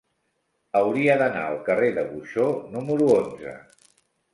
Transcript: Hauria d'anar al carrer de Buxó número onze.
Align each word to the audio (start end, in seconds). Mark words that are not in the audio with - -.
Hauria 0.79 1.19
d'anar 1.21 1.45
al 1.51 1.59
carrer 1.69 1.93
de 2.01 2.09
Buxó 2.11 2.51
número 2.77 3.15
onze. 3.23 3.59